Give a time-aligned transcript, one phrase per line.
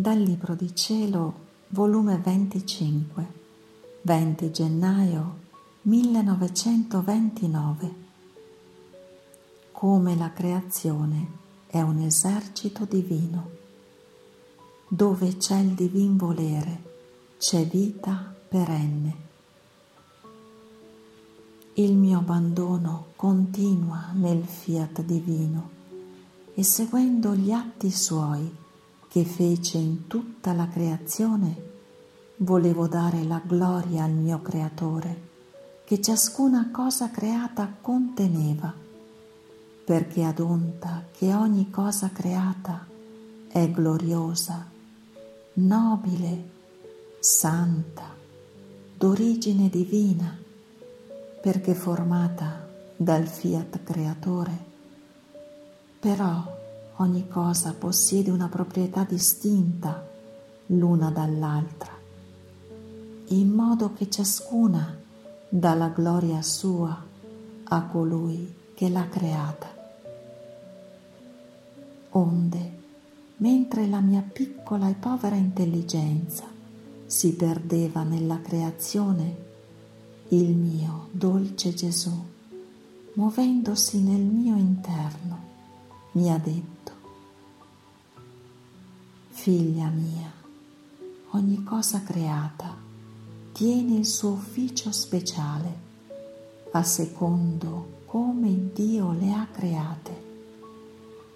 [0.00, 1.34] Dal Libro di Cielo,
[1.68, 3.32] volume 25,
[4.00, 5.36] 20 gennaio
[5.82, 7.94] 1929.
[9.72, 11.26] Come la creazione
[11.66, 13.50] è un esercito divino.
[14.88, 16.82] Dove c'è il divin volere,
[17.36, 19.16] c'è vita perenne.
[21.74, 25.68] Il mio abbandono continua nel fiat divino
[26.54, 28.59] e seguendo gli atti suoi
[29.10, 31.68] che fece in tutta la creazione,
[32.36, 35.28] volevo dare la gloria al mio creatore
[35.84, 38.72] che ciascuna cosa creata conteneva,
[39.84, 42.86] perché adonta che ogni cosa creata
[43.48, 44.70] è gloriosa,
[45.54, 46.50] nobile,
[47.18, 48.14] santa,
[48.96, 50.38] d'origine divina,
[51.42, 52.64] perché formata
[52.94, 54.68] dal fiat creatore.
[55.98, 56.59] Però
[57.00, 60.06] ogni cosa possiede una proprietà distinta
[60.66, 61.92] l'una dall'altra,
[63.28, 64.98] in modo che ciascuna
[65.48, 67.02] dà la gloria sua
[67.64, 69.78] a colui che l'ha creata.
[72.10, 72.78] Onde,
[73.36, 76.44] mentre la mia piccola e povera intelligenza
[77.06, 79.48] si perdeva nella creazione,
[80.28, 82.12] il mio dolce Gesù,
[83.14, 85.48] muovendosi nel mio interno,
[86.12, 86.89] mi ha detto,
[89.40, 90.30] figlia mia,
[91.30, 92.76] ogni cosa creata
[93.52, 95.88] tiene il suo ufficio speciale
[96.72, 100.28] a secondo come Dio le ha create.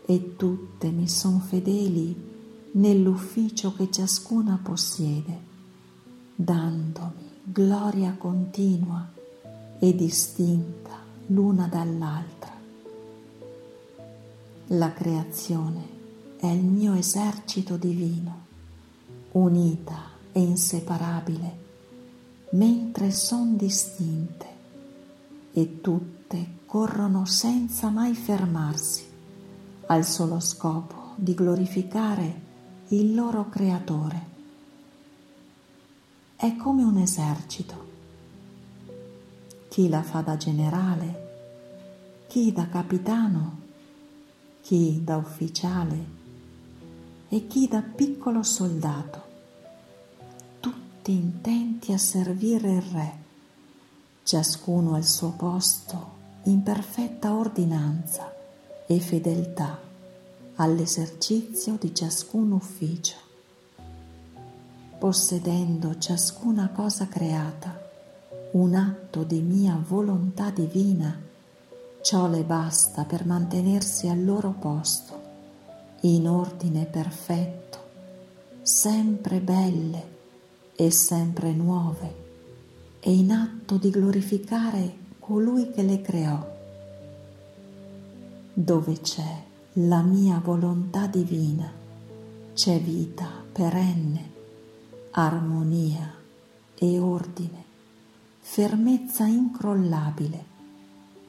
[0.04, 2.14] E tutte mi sono fedeli
[2.72, 5.40] nell'ufficio che ciascuna possiede,
[6.34, 9.10] dandomi gloria continua
[9.78, 12.52] e distinta l'una dall'altra.
[14.66, 15.93] La creazione
[16.44, 18.46] è il mio esercito divino,
[19.32, 21.62] unita e inseparabile,
[22.50, 24.46] mentre son distinte
[25.52, 29.06] e tutte corrono senza mai fermarsi
[29.86, 32.42] al solo scopo di glorificare
[32.88, 34.32] il loro creatore.
[36.36, 37.92] È come un esercito.
[39.68, 43.60] Chi la fa da generale, chi da capitano,
[44.60, 46.23] chi da ufficiale
[47.28, 49.22] e chi da piccolo soldato,
[50.60, 53.12] tutti intenti a servire il Re,
[54.22, 58.32] ciascuno al suo posto in perfetta ordinanza
[58.86, 59.80] e fedeltà
[60.56, 63.16] all'esercizio di ciascun ufficio,
[64.98, 67.82] possedendo ciascuna cosa creata
[68.52, 71.24] un atto di mia volontà divina
[72.04, 75.13] Ciò le basta per mantenersi al loro posto,
[76.06, 77.78] in ordine perfetto,
[78.60, 80.12] sempre belle
[80.76, 82.22] e sempre nuove,
[83.00, 86.52] e in atto di glorificare colui che le creò.
[88.52, 89.42] Dove c'è
[89.74, 91.72] la mia volontà divina,
[92.52, 94.32] c'è vita perenne,
[95.12, 96.14] armonia
[96.74, 97.64] e ordine,
[98.40, 100.52] fermezza incrollabile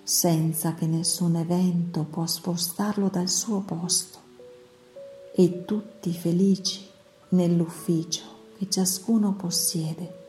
[0.03, 4.24] senza che nessun evento può spostarlo dal suo posto
[5.37, 6.87] e tutti felici
[7.29, 8.23] nell'ufficio
[8.57, 10.23] che ciascuno possiede.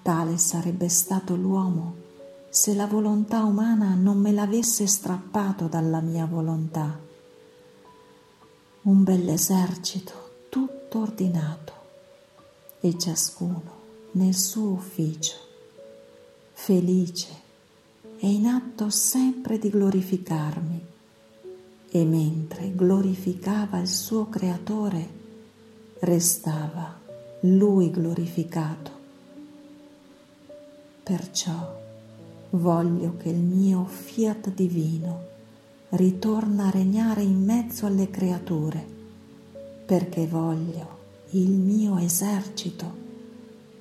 [0.00, 2.04] Tale sarebbe stato l'uomo
[2.48, 6.98] se la volontà umana non me l'avesse strappato dalla mia volontà.
[8.82, 11.72] Un bell'esercito tutto ordinato
[12.80, 13.74] e ciascuno
[14.12, 15.36] nel suo ufficio,
[16.52, 17.28] felice
[18.16, 20.75] è in atto sempre di glorificarmi
[21.96, 25.08] e mentre glorificava il suo creatore
[26.00, 26.94] restava
[27.40, 28.90] lui glorificato.
[31.02, 31.80] Perciò
[32.50, 35.24] voglio che il mio fiat divino
[35.90, 38.84] ritorna a regnare in mezzo alle creature,
[39.86, 40.98] perché voglio
[41.30, 42.94] il mio esercito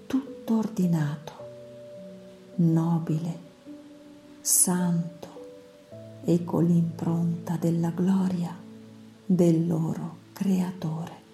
[0.08, 1.34] tutto ordinato,
[2.56, 3.40] nobile,
[4.40, 5.25] santo
[6.26, 8.54] e con l'impronta della gloria
[9.26, 11.25] del loro creatore.